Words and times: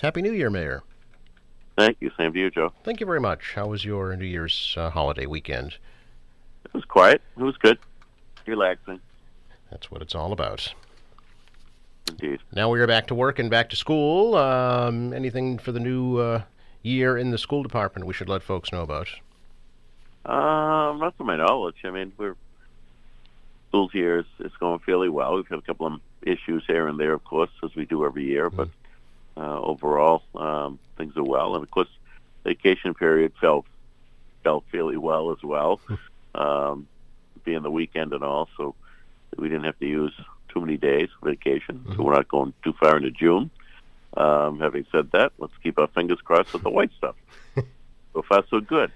Happy 0.00 0.22
New 0.22 0.32
Year, 0.32 0.50
Mayor. 0.50 0.82
Thank 1.76 1.98
you. 2.00 2.10
Same 2.16 2.32
to 2.32 2.38
you, 2.38 2.50
Joe. 2.50 2.72
Thank 2.84 3.00
you 3.00 3.06
very 3.06 3.20
much. 3.20 3.52
How 3.54 3.66
was 3.66 3.84
your 3.84 4.16
New 4.16 4.24
Year's 4.24 4.74
uh, 4.76 4.90
holiday 4.90 5.26
weekend? 5.26 5.76
It 6.64 6.74
was 6.74 6.84
quiet. 6.84 7.22
It 7.36 7.42
was 7.42 7.56
good. 7.58 7.78
Relaxing. 8.46 9.00
That's 9.70 9.90
what 9.90 10.02
it's 10.02 10.14
all 10.14 10.32
about. 10.32 10.72
Indeed. 12.08 12.40
Now 12.52 12.70
we 12.70 12.80
are 12.80 12.86
back 12.86 13.08
to 13.08 13.14
work 13.14 13.38
and 13.38 13.50
back 13.50 13.68
to 13.70 13.76
school. 13.76 14.36
Um, 14.36 15.12
anything 15.12 15.58
for 15.58 15.72
the 15.72 15.80
new 15.80 16.18
uh, 16.18 16.42
year 16.82 17.18
in 17.18 17.30
the 17.30 17.38
school 17.38 17.62
department 17.62 18.06
we 18.06 18.14
should 18.14 18.28
let 18.28 18.42
folks 18.42 18.72
know 18.72 18.82
about? 18.82 19.08
Um, 20.24 21.00
not 21.00 21.16
to 21.18 21.24
my 21.24 21.36
knowledge. 21.36 21.76
I 21.84 21.90
mean, 21.90 22.12
we're 22.16 22.36
school 23.68 23.88
here 23.88 24.18
is, 24.20 24.26
is 24.38 24.52
going 24.58 24.78
fairly 24.80 25.08
well. 25.08 25.34
We've 25.34 25.46
had 25.46 25.58
a 25.58 25.62
couple 25.62 25.86
of 25.86 26.00
issues 26.22 26.64
here 26.66 26.88
and 26.88 26.98
there, 26.98 27.12
of 27.12 27.24
course, 27.24 27.50
as 27.62 27.74
we 27.74 27.84
do 27.84 28.04
every 28.04 28.24
year, 28.24 28.48
but 28.48 28.68
uh, 29.36 29.60
overall, 29.60 30.22
um, 30.34 30.78
things 30.96 31.16
are 31.16 31.24
well. 31.24 31.54
And 31.54 31.62
of 31.62 31.70
course, 31.70 31.88
vacation 32.44 32.94
period 32.94 33.32
felt 33.40 33.66
felt 34.42 34.64
fairly 34.70 34.96
well 34.96 35.32
as 35.32 35.42
well, 35.42 35.80
um, 36.34 36.86
being 37.44 37.62
the 37.62 37.70
weekend 37.70 38.12
and 38.12 38.22
all. 38.22 38.48
So 38.56 38.74
we 39.36 39.48
didn't 39.48 39.64
have 39.64 39.78
to 39.80 39.86
use 39.86 40.14
too 40.48 40.60
many 40.60 40.76
days 40.76 41.08
vacation. 41.22 41.84
So 41.94 42.02
we're 42.02 42.14
not 42.14 42.28
going 42.28 42.54
too 42.62 42.72
far 42.74 42.96
into 42.96 43.10
June. 43.10 43.50
Um, 44.16 44.60
having 44.60 44.86
said 44.90 45.10
that, 45.12 45.32
let's 45.38 45.52
keep 45.62 45.78
our 45.78 45.88
fingers 45.88 46.20
crossed 46.24 46.52
with 46.52 46.62
the 46.62 46.70
white 46.70 46.90
stuff. 46.96 47.16
so 48.14 48.22
far, 48.22 48.44
so 48.48 48.60
good. 48.60 48.90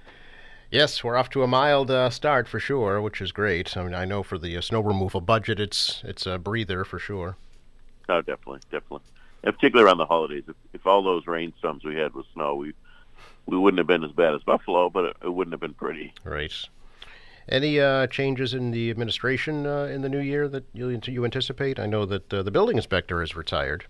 Yes, 0.70 1.02
we're 1.02 1.16
off 1.16 1.30
to 1.30 1.42
a 1.42 1.48
mild 1.48 1.90
uh, 1.90 2.10
start 2.10 2.46
for 2.46 2.60
sure, 2.60 3.02
which 3.02 3.20
is 3.20 3.32
great. 3.32 3.76
I 3.76 3.82
mean, 3.82 3.92
I 3.92 4.04
know 4.04 4.22
for 4.22 4.38
the 4.38 4.56
uh, 4.56 4.60
snow 4.60 4.80
removal 4.80 5.20
budget, 5.20 5.59
it's 5.59 6.00
it's 6.04 6.26
a 6.26 6.38
breather 6.38 6.84
for 6.84 6.98
sure. 6.98 7.36
Oh, 8.09 8.20
definitely, 8.20 8.60
definitely. 8.70 9.00
And 9.42 9.54
particularly 9.54 9.86
around 9.86 9.98
the 9.98 10.06
holidays. 10.06 10.44
If, 10.48 10.56
if 10.74 10.86
all 10.86 11.02
those 11.02 11.26
rainstorms 11.26 11.84
we 11.84 11.96
had 11.96 12.14
with 12.14 12.26
snow, 12.34 12.56
we 12.56 12.74
we 13.46 13.58
wouldn't 13.58 13.78
have 13.78 13.86
been 13.86 14.04
as 14.04 14.12
bad 14.12 14.34
as 14.34 14.42
Buffalo, 14.42 14.90
but 14.90 15.04
it, 15.06 15.16
it 15.24 15.28
wouldn't 15.30 15.52
have 15.52 15.60
been 15.60 15.74
pretty. 15.74 16.12
Right. 16.24 16.52
Any 17.48 17.80
uh, 17.80 18.06
changes 18.06 18.54
in 18.54 18.70
the 18.70 18.90
administration 18.90 19.66
uh, 19.66 19.84
in 19.84 20.02
the 20.02 20.09
new 20.09 20.20
year 20.20 20.46
that 20.48 20.65
you, 20.73 21.00
you 21.06 21.24
anticipate? 21.24 21.80
I 21.80 21.87
know 21.87 22.04
that 22.06 22.32
uh, 22.32 22.42
the 22.42 22.50
building 22.50 22.76
inspector 22.76 23.23
is 23.23 23.34
retired. 23.34 23.87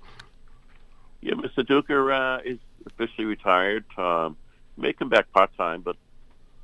Yeah, 1.20 1.34
Mr. 1.34 1.66
Duca 1.66 1.94
uh, 2.10 2.40
is 2.42 2.58
officially 2.86 3.26
retired. 3.26 3.84
Um, 3.98 4.36
may 4.78 4.94
come 4.94 5.10
back 5.10 5.30
part 5.32 5.54
time, 5.58 5.82
but 5.82 5.96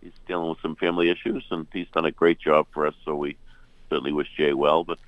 he's 0.01 0.13
dealing 0.27 0.49
with 0.49 0.61
some 0.63 0.77
family 0.77 1.11
issues, 1.11 1.45
and 1.51 1.67
he's 1.73 1.89
done 1.93 2.07
a 2.07 2.11
great 2.11 2.39
job 2.39 2.67
for 2.73 2.87
us. 2.87 2.95
So 3.05 3.15
we 3.15 3.37
certainly 3.91 4.13
wish 4.13 4.29
Jay 4.35 4.55
well. 4.55 4.85
But 4.85 4.99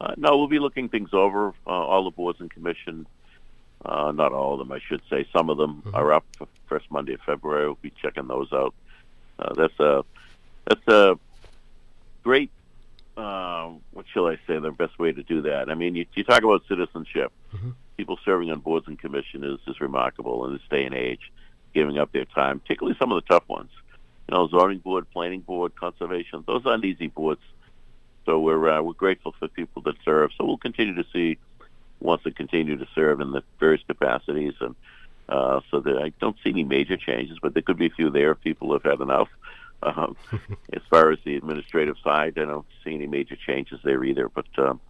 uh, 0.00 0.14
no, 0.16 0.36
we'll 0.36 0.48
be 0.48 0.58
looking 0.58 0.88
things 0.88 1.10
over. 1.12 1.54
Uh, 1.66 1.70
all 1.70 2.04
the 2.04 2.10
boards 2.10 2.40
and 2.40 2.50
commission, 2.50 3.06
uh, 3.86 4.12
not 4.12 4.32
all 4.32 4.54
of 4.54 4.58
them, 4.58 4.72
I 4.72 4.80
should 4.86 5.02
say. 5.08 5.26
Some 5.32 5.50
of 5.50 5.56
them 5.56 5.82
are 5.94 6.12
up 6.12 6.24
for 6.36 6.48
first 6.66 6.90
Monday 6.90 7.14
of 7.14 7.20
February. 7.20 7.66
We'll 7.66 7.78
be 7.80 7.92
checking 8.02 8.26
those 8.26 8.52
out. 8.52 8.74
Uh, 9.38 9.54
that's 9.54 9.78
a 9.80 10.04
that's 10.66 10.88
a 10.88 11.18
great. 12.22 12.50
Uh, 13.16 13.70
what 13.92 14.04
shall 14.12 14.26
I 14.26 14.36
say? 14.46 14.58
The 14.58 14.70
best 14.70 14.98
way 14.98 15.12
to 15.12 15.22
do 15.22 15.42
that. 15.42 15.70
I 15.70 15.74
mean, 15.74 15.94
you, 15.94 16.04
you 16.14 16.24
talk 16.24 16.42
about 16.42 16.62
citizenship. 16.68 17.32
People 17.96 18.18
serving 18.24 18.50
on 18.50 18.60
boards 18.60 18.86
and 18.88 18.98
commission 18.98 19.42
is, 19.42 19.58
is 19.66 19.80
remarkable 19.80 20.44
in 20.46 20.52
this 20.52 20.62
day 20.68 20.84
and 20.84 20.94
age, 20.94 21.32
giving 21.72 21.96
up 21.96 22.12
their 22.12 22.26
time, 22.26 22.60
particularly 22.60 22.94
some 22.98 23.10
of 23.10 23.22
the 23.22 23.26
tough 23.26 23.48
ones 23.48 23.70
you 24.28 24.36
know, 24.36 24.48
zoning 24.48 24.78
board, 24.78 25.06
planning 25.12 25.40
board, 25.40 25.74
conservation. 25.76 26.42
Those 26.46 26.66
aren't 26.66 26.84
easy 26.84 27.08
boards. 27.08 27.40
So 28.24 28.40
we're 28.40 28.68
uh, 28.68 28.82
we're 28.82 28.92
grateful 28.94 29.34
for 29.38 29.46
people 29.48 29.82
that 29.82 29.94
serve. 30.04 30.30
So 30.36 30.44
we'll 30.44 30.56
continue 30.56 30.94
to 30.94 31.04
see 31.12 31.38
wants 32.00 32.24
to 32.24 32.30
continue 32.30 32.76
to 32.76 32.86
serve 32.94 33.20
in 33.20 33.32
the 33.32 33.42
various 33.58 33.82
capacities, 33.86 34.54
and 34.60 34.74
uh, 35.28 35.60
so 35.70 35.80
that 35.80 35.96
I 35.98 36.12
don't 36.20 36.36
see 36.44 36.50
any 36.50 36.64
major 36.64 36.96
changes, 36.96 37.38
but 37.42 37.54
there 37.54 37.62
could 37.62 37.78
be 37.78 37.86
a 37.86 37.90
few 37.90 38.10
there 38.10 38.32
if 38.32 38.40
people 38.40 38.72
have 38.72 38.82
had 38.84 39.00
enough. 39.00 39.28
Um, 39.82 40.16
as 40.72 40.82
far 40.88 41.10
as 41.10 41.18
the 41.24 41.36
administrative 41.36 41.96
side, 42.02 42.38
I 42.38 42.44
don't 42.44 42.66
see 42.84 42.94
any 42.94 43.06
major 43.06 43.36
changes 43.36 43.80
there 43.84 44.02
either. 44.04 44.28
But 44.28 44.46
um, 44.58 44.80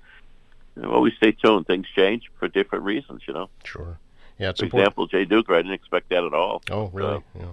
you 0.76 0.82
know, 0.82 0.90
always 0.92 1.14
stay 1.16 1.32
tuned. 1.32 1.66
Things 1.66 1.86
change 1.94 2.30
for 2.38 2.48
different 2.48 2.84
reasons, 2.84 3.22
you 3.26 3.34
know. 3.34 3.48
Sure. 3.64 3.98
Yeah, 4.38 4.50
it's 4.50 4.60
For 4.60 4.66
important. 4.66 4.86
example, 4.86 5.06
Jay 5.06 5.24
Duca, 5.24 5.54
I 5.54 5.56
didn't 5.58 5.72
expect 5.72 6.10
that 6.10 6.22
at 6.24 6.34
all. 6.34 6.62
Oh, 6.70 6.88
really? 6.92 7.16
Uh, 7.16 7.20
yeah. 7.38 7.44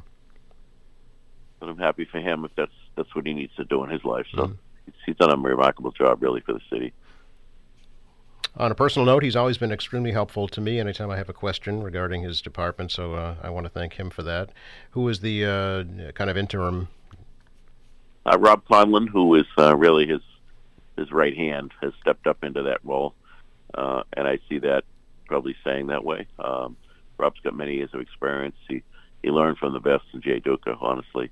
but 1.59 1.69
I'm 1.69 1.77
happy 1.77 2.03
for 2.05 2.19
him 2.19 2.43
if 2.43 2.51
that's 2.55 2.73
that's 2.95 3.15
what 3.15 3.25
he 3.25 3.33
needs 3.33 3.55
to 3.55 3.63
do 3.63 3.83
in 3.83 3.89
his 3.89 4.03
life. 4.03 4.25
So 4.35 4.47
he's, 4.85 4.95
he's 5.05 5.15
done 5.15 5.31
a 5.31 5.37
remarkable 5.37 5.91
job, 5.91 6.21
really, 6.21 6.41
for 6.41 6.53
the 6.53 6.61
city. 6.69 6.93
On 8.55 8.71
a 8.71 8.75
personal 8.75 9.05
note, 9.07 9.23
he's 9.23 9.35
always 9.35 9.57
been 9.57 9.71
extremely 9.71 10.11
helpful 10.11 10.47
to 10.47 10.61
me 10.61 10.79
anytime 10.79 11.09
I 11.09 11.17
have 11.17 11.27
a 11.29 11.33
question 11.33 11.81
regarding 11.81 12.21
his 12.21 12.39
department, 12.39 12.91
so 12.91 13.15
uh, 13.15 13.35
I 13.41 13.49
want 13.49 13.65
to 13.65 13.69
thank 13.69 13.93
him 13.93 14.11
for 14.11 14.21
that. 14.23 14.51
Who 14.91 15.09
is 15.09 15.21
the 15.21 15.45
uh, 15.45 16.11
kind 16.11 16.29
of 16.29 16.37
interim? 16.37 16.87
Uh, 18.27 18.37
Rob 18.37 18.63
Conlon, 18.65 19.09
who 19.09 19.33
is 19.35 19.47
uh, 19.57 19.75
really 19.75 20.05
his 20.05 20.21
his 20.97 21.11
right 21.11 21.35
hand, 21.35 21.71
has 21.81 21.93
stepped 21.99 22.27
up 22.27 22.43
into 22.43 22.61
that 22.61 22.79
role, 22.83 23.15
uh, 23.73 24.03
and 24.13 24.27
I 24.27 24.37
see 24.47 24.59
that 24.59 24.83
probably 25.25 25.55
staying 25.61 25.87
that 25.87 26.03
way. 26.03 26.27
Um, 26.37 26.77
Rob's 27.17 27.39
got 27.39 27.55
many 27.55 27.75
years 27.77 27.89
of 27.93 28.01
experience. 28.01 28.55
He 28.69 28.83
he 29.23 29.31
learned 29.31 29.57
from 29.57 29.73
the 29.73 29.79
best 29.79 30.03
in 30.13 30.21
Jay 30.21 30.39
Duca, 30.39 30.77
honestly. 30.79 31.31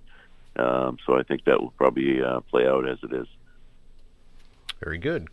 Um, 0.56 0.98
so 1.06 1.18
I 1.18 1.24
think 1.24 1.46
that 1.46 1.62
will 1.62 1.72
probably 1.78 2.22
uh, 2.24 2.40
play 2.42 2.68
out 2.68 2.88
as 2.88 2.98
it 3.04 3.14
is. 3.14 3.28
Very 4.84 4.98
good. 4.98 5.28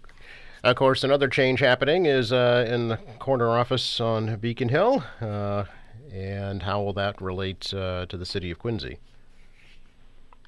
Of 0.65 0.75
course, 0.75 1.05
another 1.05 1.29
change 1.29 1.61
happening 1.61 2.07
is 2.07 2.33
uh, 2.33 2.67
in 2.69 2.89
the 2.89 2.97
corner 3.21 3.51
office 3.51 4.01
on 4.01 4.37
Beacon 4.37 4.69
Hill. 4.69 5.05
Uh, 5.21 5.65
and 6.13 6.65
how 6.65 6.83
will 6.83 6.93
that 6.95 7.21
relate 7.23 7.73
uh, 7.73 8.07
to 8.07 8.17
the 8.17 8.27
city 8.27 8.51
of 8.51 8.59
Quincy? 8.59 8.99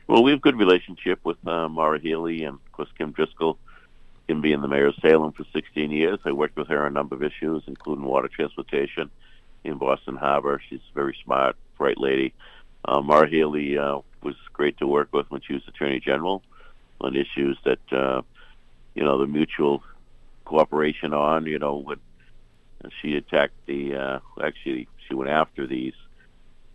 Well, 0.09 0.25
we 0.25 0.32
have 0.32 0.41
good 0.41 0.59
relationship 0.59 1.21
with 1.22 1.37
uh, 1.47 1.69
Maura 1.69 2.00
Healey 2.00 2.43
and, 2.43 2.54
of 2.54 2.72
course, 2.72 2.88
Kim 2.98 3.12
Driscoll. 3.12 3.56
Kim 4.26 4.41
being 4.41 4.62
the 4.62 4.69
mayor 4.69 4.87
of 4.87 4.97
Salem 4.97 5.31
for 5.31 5.44
16 5.53 5.93
years, 5.93 6.19
I 6.25 6.32
worked 6.32 6.56
with 6.56 6.66
her 6.69 6.81
on 6.81 6.88
a 6.88 6.91
number 6.91 7.15
of 7.15 7.22
issues, 7.22 7.62
including 7.69 8.04
water 8.04 8.28
transportation 8.28 9.10
in 9.62 9.78
Boston 9.78 10.16
Harbor. 10.16 10.60
She's 10.69 10.81
a 10.91 10.94
very 10.94 11.16
smart, 11.25 11.54
bright 11.78 11.98
lady. 11.98 12.34
Uh, 12.84 13.00
Maura 13.00 13.28
Healey 13.28 13.78
uh, 13.78 13.98
was 14.25 14.34
great 14.53 14.77
to 14.78 14.88
work 14.88 15.12
with 15.12 15.31
when 15.31 15.41
she 15.41 15.53
was 15.53 15.62
Attorney 15.69 16.00
General 16.00 16.42
on 17.00 17.15
issues 17.15 17.56
that, 17.65 18.25
you 18.94 19.04
know, 19.04 19.19
the 19.19 19.27
mutual 19.28 19.84
cooperation 20.50 21.15
on, 21.15 21.47
you 21.47 21.61
know, 21.61 21.77
when 21.77 21.99
she 23.00 23.15
attacked 23.15 23.55
the, 23.66 23.94
uh, 23.94 24.19
actually, 24.43 24.88
she 25.06 25.15
went 25.15 25.31
after 25.31 25.65
these 25.65 25.94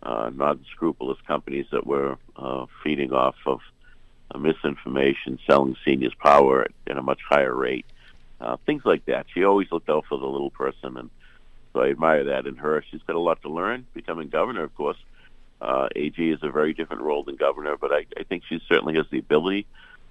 uh, 0.02 0.30
non-scrupulous 0.34 1.18
companies 1.26 1.66
that 1.72 1.86
were 1.86 2.16
uh, 2.36 2.64
feeding 2.82 3.12
off 3.12 3.34
of 3.44 3.60
uh, 4.30 4.38
misinformation, 4.38 5.38
selling 5.46 5.76
seniors 5.84 6.14
power 6.14 6.66
at, 6.86 6.96
a 6.96 7.02
much 7.02 7.20
higher 7.28 7.54
rate, 7.54 7.84
uh, 8.40 8.56
things 8.64 8.82
like 8.86 9.04
that. 9.04 9.26
She 9.34 9.44
always 9.44 9.70
looked 9.70 9.90
out 9.90 10.06
for 10.08 10.18
the 10.18 10.26
little 10.26 10.50
person, 10.50 10.96
and 10.96 11.10
so 11.74 11.82
I 11.82 11.90
admire 11.90 12.24
that 12.24 12.46
in 12.46 12.56
her. 12.56 12.82
She's 12.90 13.02
got 13.06 13.16
a 13.16 13.20
lot 13.20 13.42
to 13.42 13.50
learn. 13.50 13.86
Becoming 13.92 14.30
governor, 14.30 14.62
of 14.62 14.74
course, 14.74 14.96
uh, 15.60 15.88
AG 15.94 16.16
is 16.18 16.42
a 16.42 16.50
very 16.50 16.72
different 16.72 17.02
role 17.02 17.24
than 17.24 17.36
governor, 17.36 17.76
but 17.76 17.92
I, 17.92 18.06
I 18.18 18.22
think 18.22 18.44
she 18.48 18.58
certainly 18.68 18.94
has 18.94 19.06
the 19.10 19.18
ability. 19.18 19.66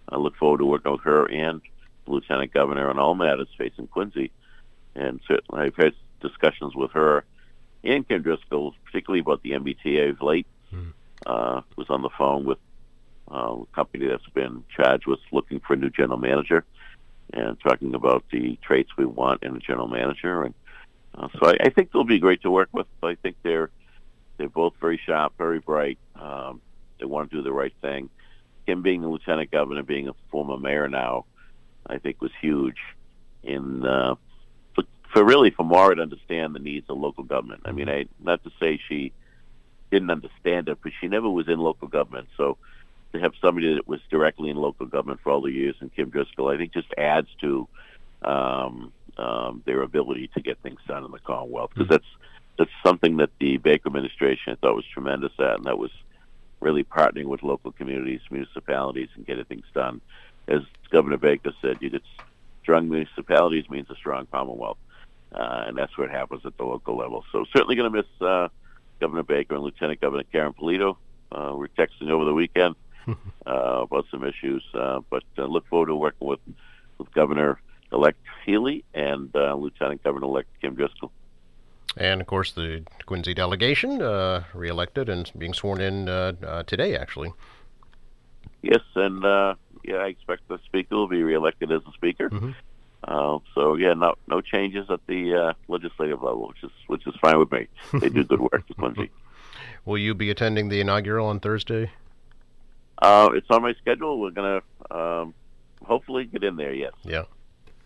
I 0.07 0.17
look 0.17 0.35
forward 0.35 0.59
to 0.59 0.65
working 0.65 0.91
with 0.91 1.01
her 1.01 1.25
and 1.25 1.61
lieutenant 2.07 2.53
governor 2.53 2.89
on 2.89 2.99
all 2.99 3.15
matters 3.15 3.47
facing 3.57 3.87
Quincy, 3.87 4.31
and 4.95 5.19
certainly 5.27 5.65
I've 5.65 5.75
had 5.75 5.93
discussions 6.21 6.75
with 6.75 6.91
her 6.91 7.25
and 7.85 8.07
Kim 8.07 8.23
Driscoll, 8.23 8.73
particularly 8.85 9.19
about 9.19 9.43
the 9.43 9.51
MBTA 9.51 10.09
of 10.09 10.21
late. 10.21 10.47
Uh, 11.25 11.61
was 11.75 11.87
on 11.89 12.01
the 12.01 12.09
phone 12.17 12.45
with 12.45 12.57
uh, 13.31 13.55
a 13.61 13.65
company 13.73 14.07
that's 14.07 14.27
been 14.33 14.63
charged 14.75 15.07
with 15.07 15.19
looking 15.31 15.59
for 15.59 15.73
a 15.73 15.77
new 15.77 15.89
general 15.89 16.17
manager 16.17 16.65
and 17.33 17.57
talking 17.61 17.95
about 17.95 18.23
the 18.31 18.59
traits 18.61 18.89
we 18.97 19.05
want 19.05 19.41
in 19.43 19.55
a 19.55 19.59
general 19.59 19.87
manager. 19.87 20.43
And 20.43 20.53
uh, 21.15 21.29
so 21.39 21.47
I, 21.47 21.55
I 21.61 21.69
think 21.69 21.91
they'll 21.91 22.03
be 22.03 22.19
great 22.19 22.41
to 22.41 22.51
work 22.51 22.69
with. 22.73 22.87
I 23.01 23.15
think 23.15 23.37
they're 23.43 23.69
they're 24.37 24.49
both 24.49 24.73
very 24.81 24.99
sharp, 25.03 25.33
very 25.37 25.59
bright. 25.59 25.97
Um, 26.15 26.61
they 26.99 27.05
want 27.05 27.31
to 27.31 27.37
do 27.37 27.41
the 27.41 27.53
right 27.53 27.73
thing. 27.81 28.09
Kim 28.65 28.81
being 28.81 29.01
the 29.01 29.07
lieutenant 29.07 29.51
governor, 29.51 29.83
being 29.83 30.09
a 30.09 30.13
former 30.29 30.57
mayor 30.57 30.89
now, 30.89 31.25
I 31.87 31.97
think 31.97 32.21
was 32.21 32.31
huge 32.41 32.77
in 33.43 33.85
uh, 33.85 34.15
for, 34.73 34.83
for 35.13 35.23
really 35.23 35.51
for 35.51 35.63
Maura 35.63 35.95
to 35.95 36.01
understand 36.01 36.55
the 36.55 36.59
needs 36.59 36.89
of 36.89 36.97
local 36.97 37.23
government. 37.23 37.61
I 37.65 37.71
mean, 37.71 37.89
I 37.89 38.05
not 38.19 38.43
to 38.43 38.51
say 38.59 38.79
she 38.87 39.11
didn't 39.91 40.09
understand 40.09 40.67
it, 40.69 40.79
but 40.81 40.91
she 40.99 41.07
never 41.07 41.29
was 41.29 41.47
in 41.47 41.59
local 41.59 41.87
government. 41.87 42.27
So 42.37 42.57
to 43.13 43.19
have 43.19 43.33
somebody 43.41 43.75
that 43.75 43.87
was 43.87 44.01
directly 44.09 44.49
in 44.49 44.57
local 44.57 44.85
government 44.85 45.21
for 45.23 45.31
all 45.31 45.41
the 45.41 45.51
years, 45.51 45.75
and 45.79 45.93
Kim 45.93 46.09
Driscoll, 46.09 46.49
I 46.49 46.57
think 46.57 46.73
just 46.73 46.93
adds 46.97 47.29
to 47.41 47.67
um, 48.23 48.91
um, 49.17 49.63
their 49.65 49.81
ability 49.81 50.29
to 50.33 50.41
get 50.41 50.59
things 50.61 50.79
done 50.87 51.05
in 51.05 51.11
the 51.11 51.19
Commonwealth 51.19 51.71
because 51.73 51.89
that's 51.89 52.05
that's 52.57 52.71
something 52.83 53.17
that 53.17 53.29
the 53.39 53.57
Baker 53.57 53.87
administration 53.87 54.53
I 54.53 54.55
thought 54.55 54.75
was 54.75 54.85
tremendous 54.85 55.33
at, 55.39 55.57
and 55.57 55.65
that 55.65 55.77
was 55.77 55.91
really 56.61 56.83
partnering 56.83 57.25
with 57.25 57.43
local 57.43 57.71
communities, 57.71 58.21
municipalities, 58.31 59.09
and 59.15 59.25
getting 59.25 59.45
things 59.45 59.65
done. 59.73 60.01
As 60.47 60.61
Governor 60.91 61.17
Baker 61.17 61.51
said, 61.61 61.77
you 61.81 61.89
get 61.89 62.03
strong 62.61 62.89
municipalities 62.89 63.69
means 63.69 63.89
a 63.89 63.95
strong 63.95 64.27
Commonwealth. 64.31 64.77
uh, 65.31 65.65
and 65.67 65.77
that's 65.77 65.91
it 65.97 66.11
happens 66.11 66.45
at 66.45 66.57
the 66.57 66.63
local 66.63 66.95
level. 66.97 67.23
So 67.31 67.45
certainly 67.53 67.75
going 67.75 67.91
to 67.91 67.97
miss 67.97 68.21
uh, 68.21 68.47
Governor 68.99 69.23
Baker 69.23 69.55
and 69.55 69.63
Lieutenant 69.63 69.99
Governor 70.01 70.23
Karen 70.31 70.53
Polito. 70.53 70.97
Uh, 71.31 71.53
we're 71.55 71.67
texting 71.67 72.09
over 72.09 72.25
the 72.25 72.33
weekend 72.33 72.75
uh, 73.07 73.13
about 73.45 74.05
some 74.09 74.23
issues, 74.23 74.63
uh, 74.73 75.01
but 75.09 75.23
uh, 75.37 75.45
look 75.45 75.67
forward 75.67 75.87
to 75.87 75.95
working 75.95 76.27
with 76.27 76.39
with 76.97 77.11
Governor-elect 77.11 78.17
Healey 78.45 78.85
and 78.93 79.29
uh, 79.35 79.53
Lieutenant 79.55 80.01
Governor-elect 80.01 80.47
Kim 80.61 80.75
Driscoll. 80.75 81.11
And 81.97 82.21
of 82.21 82.27
course, 82.27 82.51
the 82.51 82.83
Quincy 83.05 83.33
delegation 83.33 84.01
uh, 84.01 84.43
reelected 84.53 85.09
and 85.09 85.29
being 85.37 85.53
sworn 85.53 85.81
in 85.81 86.07
uh, 86.07 86.33
uh, 86.45 86.63
today, 86.63 86.95
actually. 86.95 87.33
Yes, 88.61 88.81
and 88.95 89.23
uh, 89.25 89.55
yeah, 89.87 89.97
I 89.97 90.07
expect 90.07 90.47
the 90.47 90.59
speaker 90.65 90.95
will 90.95 91.07
be 91.07 91.23
reelected 91.23 91.71
as 91.71 91.81
a 91.87 91.91
speaker. 91.93 92.29
Mm-hmm. 92.29 92.51
Uh, 93.03 93.39
so 93.53 93.75
yeah, 93.75 93.93
no 93.93 94.15
no 94.27 94.41
changes 94.41 94.89
at 94.89 94.99
the 95.07 95.35
uh, 95.35 95.53
legislative 95.67 96.23
level, 96.23 96.47
which 96.47 96.63
is 96.63 96.71
which 96.87 97.05
is 97.05 97.13
fine 97.21 97.37
with 97.37 97.51
me. 97.51 97.67
They 97.99 98.09
do 98.09 98.23
good 98.23 98.41
work, 98.41 98.63
Quincy. 98.79 99.11
Will 99.85 99.97
you 99.97 100.15
be 100.15 100.31
attending 100.31 100.69
the 100.69 100.81
inaugural 100.81 101.27
on 101.27 101.39
Thursday? 101.39 101.91
Uh, 102.97 103.29
it's 103.33 103.47
on 103.49 103.61
my 103.61 103.73
schedule. 103.73 104.19
We're 104.19 104.31
gonna 104.31 104.61
um, 104.89 105.33
hopefully 105.83 106.25
get 106.25 106.43
in 106.43 106.55
there. 106.55 106.73
Yes. 106.73 106.93
Yeah, 107.03 107.25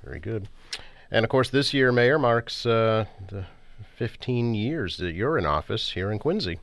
very 0.03 0.19
good. 0.19 0.47
And 1.11 1.25
of 1.25 1.29
course, 1.29 1.49
this 1.49 1.73
year, 1.73 1.91
Mayor 1.91 2.19
marks 2.19 2.65
uh, 2.65 3.05
the 3.27 3.45
15 3.97 4.53
years 4.53 4.97
that 4.97 5.13
you're 5.13 5.37
in 5.37 5.45
office 5.45 5.91
here 5.91 6.11
in 6.11 6.19
Quincy. 6.19 6.59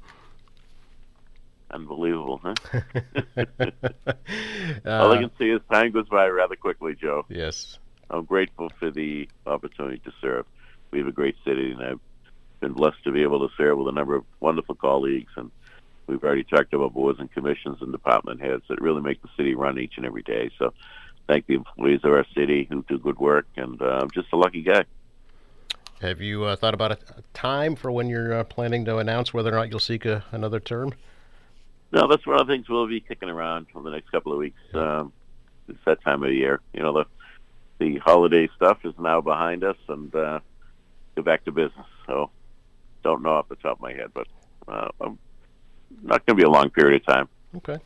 Unbelievable, 1.70 2.40
huh? 2.42 2.54
Uh, 3.36 3.44
All 4.86 5.12
I 5.12 5.18
can 5.18 5.30
see 5.38 5.50
is 5.50 5.60
time 5.70 5.92
goes 5.92 6.08
by 6.08 6.28
rather 6.28 6.56
quickly, 6.56 6.94
Joe. 6.94 7.24
yes. 7.28 7.78
I'm 8.08 8.24
grateful 8.24 8.70
for 8.78 8.90
the 8.90 9.28
opportunity 9.46 9.98
to 10.04 10.12
serve. 10.20 10.46
We 10.92 11.00
have 11.00 11.08
a 11.08 11.12
great 11.12 11.34
city, 11.44 11.72
and 11.72 11.82
I've 11.82 12.00
been 12.60 12.72
blessed 12.72 13.02
to 13.04 13.10
be 13.10 13.22
able 13.22 13.46
to 13.48 13.54
serve 13.56 13.78
with 13.78 13.88
a 13.88 13.92
number 13.92 14.14
of 14.14 14.24
wonderful 14.38 14.76
colleagues. 14.76 15.32
And 15.36 15.50
we've 16.06 16.22
already 16.22 16.44
talked 16.44 16.72
about 16.72 16.94
boards 16.94 17.18
and 17.18 17.30
commissions 17.32 17.78
and 17.80 17.90
department 17.90 18.40
heads 18.40 18.62
that 18.68 18.80
really 18.80 19.02
make 19.02 19.20
the 19.22 19.28
city 19.36 19.56
run 19.56 19.78
each 19.78 19.94
and 19.96 20.06
every 20.06 20.22
day. 20.22 20.50
So, 20.56 20.72
thank 21.26 21.46
the 21.46 21.54
employees 21.54 22.00
of 22.04 22.12
our 22.12 22.24
city 22.34 22.68
who 22.70 22.84
do 22.88 22.98
good 22.98 23.18
work, 23.18 23.46
and 23.56 23.82
uh, 23.82 23.98
I'm 24.02 24.10
just 24.12 24.28
a 24.32 24.36
lucky 24.36 24.62
guy. 24.62 24.84
Have 26.00 26.20
you 26.20 26.44
uh, 26.44 26.56
thought 26.56 26.74
about 26.74 26.92
a, 26.92 26.98
a 27.16 27.22
time 27.32 27.74
for 27.74 27.90
when 27.90 28.08
you're 28.08 28.34
uh, 28.34 28.44
planning 28.44 28.84
to 28.84 28.98
announce 28.98 29.32
whether 29.32 29.50
or 29.52 29.56
not 29.56 29.70
you'll 29.70 29.80
seek 29.80 30.04
a, 30.04 30.24
another 30.30 30.60
term? 30.60 30.94
No, 31.96 32.06
that's 32.08 32.26
one 32.26 32.38
of 32.38 32.46
the 32.46 32.52
things 32.52 32.68
we'll 32.68 32.86
be 32.86 33.00
kicking 33.00 33.30
around 33.30 33.68
for 33.72 33.80
the 33.80 33.88
next 33.88 34.12
couple 34.12 34.30
of 34.30 34.38
weeks. 34.38 34.60
Um, 34.74 35.14
it's 35.66 35.78
that 35.86 36.02
time 36.02 36.22
of 36.22 36.28
the 36.28 36.36
year. 36.36 36.60
You 36.74 36.82
know, 36.82 36.92
the 36.92 37.06
the 37.78 37.96
holiday 37.96 38.50
stuff 38.54 38.80
is 38.84 38.92
now 38.98 39.22
behind 39.22 39.64
us, 39.64 39.78
and 39.88 40.14
uh, 40.14 40.40
go 41.14 41.22
back 41.22 41.46
to 41.46 41.52
business. 41.52 41.86
So, 42.06 42.30
don't 43.02 43.22
know 43.22 43.30
off 43.30 43.48
the 43.48 43.56
top 43.56 43.78
of 43.78 43.80
my 43.80 43.94
head, 43.94 44.10
but 44.12 44.26
uh, 44.68 44.88
I'm 45.00 45.18
not 46.02 46.26
going 46.26 46.36
to 46.36 46.42
be 46.42 46.42
a 46.42 46.50
long 46.50 46.68
period 46.68 47.00
of 47.00 47.06
time. 47.06 47.28
Okay. 47.56 47.78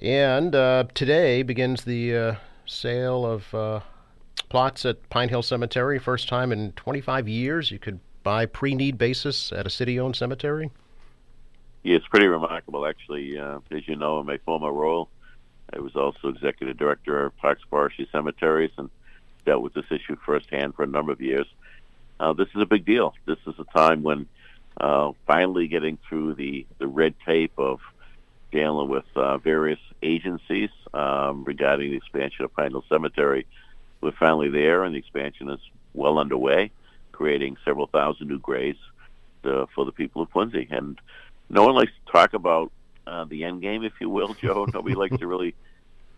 And 0.00 0.54
uh, 0.54 0.84
today 0.94 1.42
begins 1.42 1.82
the 1.82 2.16
uh, 2.16 2.34
sale 2.66 3.26
of 3.26 3.52
uh, 3.52 3.80
plots 4.48 4.86
at 4.86 5.10
Pine 5.10 5.28
Hill 5.28 5.42
Cemetery. 5.42 5.98
First 5.98 6.28
time 6.28 6.52
in 6.52 6.70
25 6.72 7.28
years 7.28 7.72
you 7.72 7.80
could 7.80 7.98
buy 8.22 8.46
pre-need 8.46 8.96
basis 8.96 9.50
at 9.50 9.66
a 9.66 9.70
city-owned 9.70 10.14
cemetery. 10.14 10.70
Yeah, 11.82 11.96
it's 11.96 12.06
pretty 12.06 12.28
remarkable, 12.28 12.86
actually. 12.86 13.38
Uh, 13.38 13.58
as 13.70 13.86
you 13.88 13.96
know, 13.96 14.20
in 14.20 14.26
my 14.26 14.38
former 14.38 14.72
role, 14.72 15.08
I 15.72 15.80
was 15.80 15.96
also 15.96 16.28
executive 16.28 16.76
director 16.76 17.26
of 17.26 17.36
Parks 17.38 17.62
Forestry 17.70 18.08
Cemeteries 18.12 18.70
and 18.76 18.88
dealt 19.44 19.62
with 19.62 19.74
this 19.74 19.86
issue 19.90 20.16
firsthand 20.24 20.74
for 20.74 20.84
a 20.84 20.86
number 20.86 21.10
of 21.10 21.20
years. 21.20 21.46
Uh, 22.20 22.32
this 22.34 22.48
is 22.54 22.62
a 22.62 22.66
big 22.66 22.84
deal. 22.84 23.14
This 23.26 23.38
is 23.46 23.54
a 23.58 23.64
time 23.76 24.04
when 24.04 24.28
uh, 24.80 25.12
finally 25.26 25.66
getting 25.66 25.98
through 26.08 26.34
the, 26.34 26.66
the 26.78 26.86
red 26.86 27.14
tape 27.26 27.52
of 27.58 27.80
dealing 28.52 28.88
with 28.88 29.04
uh, 29.16 29.38
various 29.38 29.80
agencies 30.02 30.70
um, 30.94 31.42
regarding 31.42 31.90
the 31.90 31.96
expansion 31.96 32.44
of 32.44 32.54
Pine 32.54 32.70
Hill 32.70 32.84
Cemetery. 32.88 33.46
We're 34.00 34.12
finally 34.12 34.50
there, 34.50 34.84
and 34.84 34.94
the 34.94 34.98
expansion 34.98 35.48
is 35.50 35.60
well 35.94 36.18
underway, 36.18 36.70
creating 37.10 37.56
several 37.64 37.86
thousand 37.86 38.28
new 38.28 38.38
graves 38.38 38.78
uh, 39.44 39.66
for 39.74 39.84
the 39.84 39.92
people 39.92 40.22
of 40.22 40.30
Quincy. 40.30 40.68
And 40.70 41.00
no 41.52 41.64
one 41.64 41.74
likes 41.74 41.92
to 42.04 42.12
talk 42.12 42.32
about 42.32 42.72
uh, 43.06 43.24
the 43.24 43.44
end 43.44 43.60
game, 43.60 43.84
if 43.84 43.92
you 44.00 44.08
will, 44.08 44.34
Joe. 44.40 44.66
Nobody 44.72 44.96
likes 44.96 45.18
to 45.18 45.26
really 45.26 45.54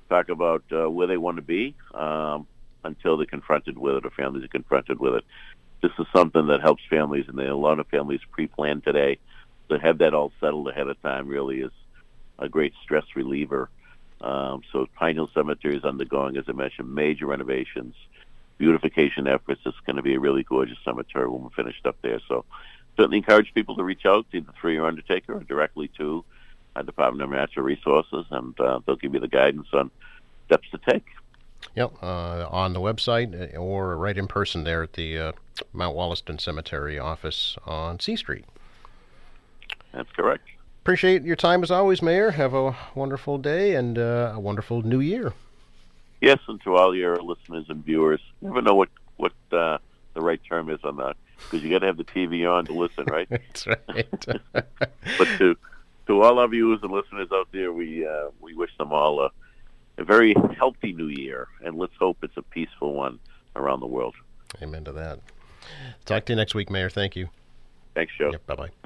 talk 0.09 0.29
about 0.29 0.63
uh, 0.73 0.89
where 0.89 1.07
they 1.07 1.17
want 1.17 1.37
to 1.37 1.43
be 1.43 1.75
um, 1.93 2.47
until 2.85 3.17
they're 3.17 3.27
confronted 3.27 3.77
with 3.77 3.97
it 3.97 4.07
or 4.07 4.11
families 4.11 4.45
are 4.45 4.49
confronted 4.49 4.99
with 5.01 5.17
it. 5.17 5.25
This 5.83 5.93
is 5.99 6.07
something 6.15 6.47
that 6.47 6.61
helps 6.61 6.83
families, 6.89 7.27
and 7.29 7.39
a 7.39 7.55
lot 7.55 7.79
of 7.79 7.87
families 7.89 8.21
pre-plan 8.31 8.81
today. 8.81 9.19
To 9.71 9.79
have 9.79 9.99
that 9.99 10.15
all 10.15 10.31
settled 10.41 10.69
ahead 10.69 10.89
of 10.89 11.01
time 11.03 11.27
really 11.27 11.61
is 11.61 11.73
a 12.39 12.49
great 12.49 12.75
stress 12.83 13.05
reliever. 13.17 13.71
Um, 14.21 14.63
so 14.73 14.87
Pine 14.95 15.15
Hill 15.15 15.31
Cemetery 15.35 15.77
is 15.77 15.85
undergoing, 15.85 16.37
as 16.37 16.45
I 16.49 16.53
mentioned, 16.53 16.95
major 16.95 17.27
renovations, 17.27 17.95
beautification 18.59 19.27
efforts. 19.27 19.63
It's 19.65 19.77
going 19.87 19.97
to 19.97 20.03
be 20.03 20.15
a 20.15 20.21
really 20.21 20.43
gorgeous 20.43 20.79
cemetery 20.85 21.29
when 21.29 21.43
we're 21.43 21.51
finished 21.51 21.87
up 21.87 21.97
there. 22.03 22.21
So 22.29 22.45
certainly 22.97 23.19
encourage 23.19 23.53
people 23.55 23.77
to 23.77 23.85
reach 23.85 24.07
out 24.07 24.31
to 24.31 24.39
either 24.39 24.53
through 24.61 24.73
your 24.73 24.87
undertaker 24.87 25.35
or 25.35 25.41
directly 25.41 25.89
to 25.99 26.25
our 26.77 26.83
Department 26.83 27.23
of 27.23 27.31
Natural 27.31 27.65
Resources, 27.65 28.27
and 28.31 28.59
uh, 28.61 28.81
they'll 28.85 28.97
give 28.97 29.15
you 29.15 29.21
the 29.21 29.29
guidance 29.29 29.69
on 29.73 29.91
steps 30.47 30.69
to 30.71 30.79
take. 30.79 31.07
Yep, 31.77 31.95
uh, 32.03 32.47
on 32.51 32.73
the 32.73 32.81
website 32.81 33.55
uh, 33.55 33.57
or 33.57 33.97
right 33.97 34.17
in 34.17 34.27
person 34.27 34.65
there 34.65 34.83
at 34.83 34.93
the 34.93 35.19
uh, 35.19 35.33
Mount 35.73 35.97
Wollaston 35.97 36.39
Cemetery 36.39 36.99
office 36.99 37.57
on 37.67 38.01
Sea 38.01 38.17
Street. 38.17 38.45
That's 39.93 40.11
correct. 40.13 40.49
Appreciate 40.83 41.23
your 41.23 41.37
time 41.37 41.63
as 41.63 41.71
always, 41.71 42.03
Mayor. 42.03 42.33
Have 42.33 42.53
a 42.53 42.77
wonderful 42.95 43.39
day 43.39 43.75
and 43.75 43.97
uh, 43.97 44.33
a 44.35 44.41
wonderful 44.41 44.83
new 44.83 45.01
year. 45.01 45.33
Yes, 46.21 46.39
and 46.49 46.61
to 46.63 46.77
all 46.77 46.95
your 46.95 47.17
listeners 47.17 47.67
and 47.69 47.85
viewers, 47.85 48.21
never 48.41 48.61
know 48.61 48.75
what 48.75 48.91
what 49.17 49.33
uh, 49.53 49.79
the 50.15 50.21
right 50.21 50.41
term 50.49 50.71
is 50.71 50.81
on 50.85 50.97
that 50.97 51.17
because 51.39 51.63
you 51.63 51.71
got 51.71 51.81
to 51.81 51.87
have 51.87 51.97
the 51.97 52.05
TV 52.05 52.51
on 52.51 52.67
to 52.67 52.73
listen, 52.73 53.05
right? 53.07 53.29
That's 53.31 53.67
right. 53.67 54.07
but 54.53 55.29
to 55.39 55.57
to 56.07 56.23
all 56.23 56.39
our 56.39 56.49
viewers 56.49 56.81
and 56.83 56.93
listeners 56.93 57.29
out 57.33 57.49
there, 57.53 57.73
we 57.73 58.07
uh, 58.07 58.31
we 58.41 58.55
wish 58.55 58.77
them 58.79 58.93
all 58.93 59.21
a, 59.21 59.31
a 59.99 60.05
very 60.05 60.35
healthy 60.57 60.93
new 60.93 61.07
year, 61.09 61.49
and 61.65 61.77
let's 61.77 61.95
hope 61.99 62.19
it's 62.23 62.37
a 62.37 62.43
peaceful 62.43 62.95
one 62.95 63.19
around 63.57 63.81
the 63.81 63.87
world. 63.87 64.15
Amen 64.63 64.85
to 64.85 64.93
that. 64.93 65.21
Talk 66.05 66.27
to 66.27 66.33
you 66.33 66.37
next 66.37 66.55
week, 66.55 66.71
Mayor. 66.71 66.91
Thank 66.91 67.17
you. 67.17 67.29
Thanks, 67.95 68.13
Joe. 68.19 68.31
Yep, 68.33 68.47
bye 68.47 68.55
bye. 68.55 68.71